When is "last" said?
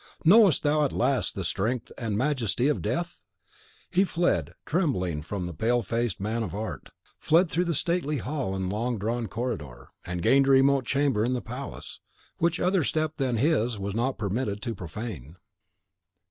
0.91-1.35